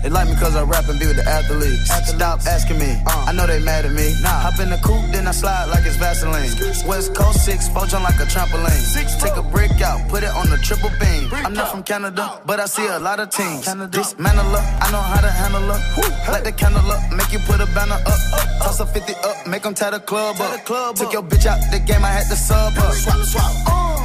[0.04, 1.90] They like me cause I rap and be with the athletes.
[2.10, 4.14] Stop asking me, I know they mad at me.
[4.24, 6.50] Hop in the coupe, then I slide like it's Vaseline.
[6.88, 8.70] West Coast 6, four jump like a trampoline.
[8.72, 11.30] Six, Take a brick out, put it on the triple beam.
[11.34, 13.66] I'm not from Canada, but I see a lot of teams.
[13.66, 16.32] Dismantle her, I know how to handle her.
[16.32, 18.20] Light the candle up, make you put a banner up.
[18.34, 18.48] up.
[18.62, 20.66] Toss a 50 up, make them tie the club up.
[20.96, 22.94] Took your bitch out the game, I had to sub up.
[22.94, 23.52] Swap, swap.
[23.68, 24.05] Uh.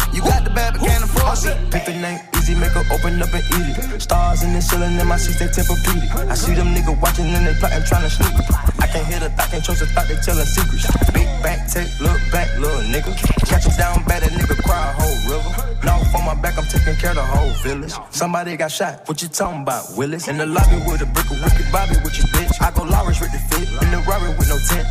[0.13, 1.71] You got the bad, but can't afford it.
[1.71, 4.01] Pick the name easy, make her open up and eat it.
[4.01, 6.29] Stars in the ceiling in my seats, they Tempur-Pedic.
[6.29, 8.33] I see them niggas watching and they plotting, trying to sneak.
[8.79, 10.85] I can't hear the thought, can't trust the thought, they telling secrets.
[11.11, 13.13] Big back, take, look back, little nigga.
[13.47, 15.51] Catch him down bad, that nigga cry a whole river.
[15.85, 17.93] Now on my back, I'm taking care of the whole village.
[18.11, 20.27] Somebody got shot, what you talking about, Willis?
[20.27, 22.61] In the lobby with a brick of wicked Bobby with your bitch.
[22.61, 24.87] I go Lawrence with the fit, in the Rari with no tent.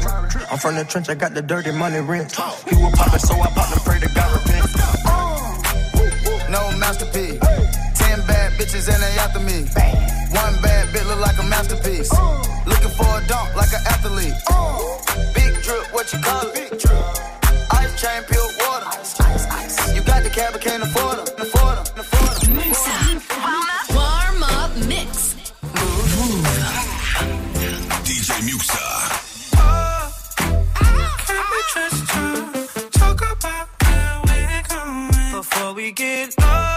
[0.50, 2.32] I'm from the trench, I got the dirty money rent.
[2.68, 4.49] He was poppin', so I popped and pray to God
[6.98, 7.40] repent.
[7.40, 7.98] No masterpiece.
[7.98, 9.64] Ten bad bitches and they after me.
[10.34, 12.10] One bad bitch look like a masterpiece.
[12.66, 14.34] Looking for a dunk like an athlete.
[15.34, 16.54] Big drip, what you call it?
[16.54, 16.92] Big drip.
[17.72, 18.86] Ice chain, pure water.
[18.98, 19.94] Ice, ice, ice.
[19.94, 21.26] You got the cab, but can't afford them.
[21.38, 22.00] Afford them.
[22.00, 23.22] Afford them.
[23.94, 25.34] Warm up mix.
[28.06, 28.86] DJ Muxxa.
[31.26, 36.69] Can we just talk, talk about where we're going before we get lost?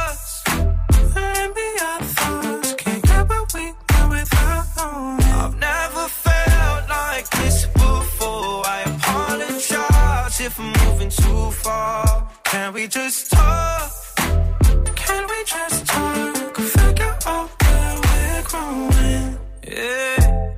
[11.64, 12.28] Far.
[12.44, 13.92] Can we just talk?
[14.96, 16.58] Can we just talk?
[16.58, 19.38] Figure out where we're growing.
[19.68, 20.54] Yeah.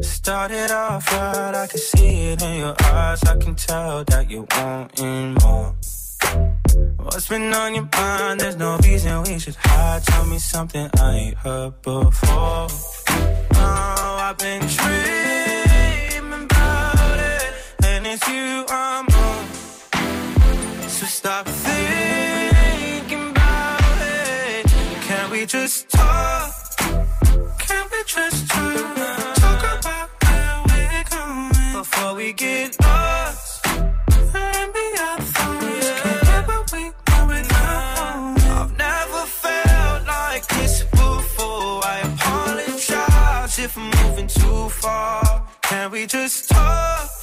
[0.00, 3.22] Started off right, I can see it in your eyes.
[3.24, 5.74] I can tell that you're wanting more.
[6.98, 8.40] What's been on your mind?
[8.40, 10.02] There's no reason we should hide.
[10.04, 12.66] Tell me something I ain't heard before.
[13.58, 17.52] Oh, I've been dreaming about it,
[17.84, 19.15] and it's you I'm
[21.06, 24.66] So stop thinking about it.
[25.02, 26.52] Can we just talk?
[27.58, 28.96] Can we just talk?
[29.36, 33.66] Talk about where we're going before we get lost.
[33.66, 36.02] And be our thoughts.
[36.02, 41.84] Can't get what we know without I've never felt like this before.
[41.84, 45.46] I apologize if I'm moving too far.
[45.62, 47.15] Can we just talk?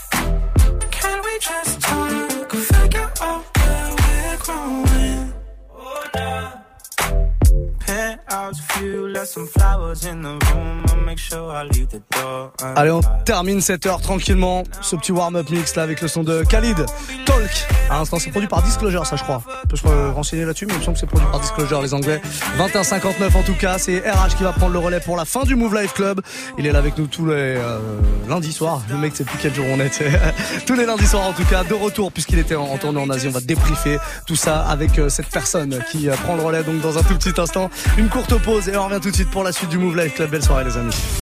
[12.76, 14.64] Allez, on termine cette heure tranquillement.
[14.82, 16.86] Ce petit warm-up mix là avec le son de Khalid.
[17.26, 17.68] Talk.
[17.90, 19.42] À l'instant, c'est produit par Disclosure, ça je crois.
[19.64, 21.94] Je peux se renseigner là-dessus, mais il me semble que c'est produit par Disclosure, les
[21.94, 22.22] Anglais.
[22.58, 23.78] 21,59 en tout cas.
[23.78, 26.22] C'est RH qui va prendre le relais pour la fin du Move Life Club.
[26.58, 27.80] Il est là avec nous tous les euh,
[28.28, 28.82] lundis soirs.
[28.90, 30.04] Le mec, c'est plus quel jour on est.
[30.66, 33.10] tous les lundis soirs en tout cas, de retour puisqu'il était en, en tournée en
[33.10, 33.28] Asie.
[33.28, 36.82] On va débriefer tout ça avec euh, cette personne qui euh, prend le relais donc
[36.82, 37.70] dans un tout petit instant.
[37.98, 40.16] Une courte pause et on revient tout de suite pour la suite du Move Life
[40.16, 40.30] Club.
[40.30, 41.04] Belle soirée les amis.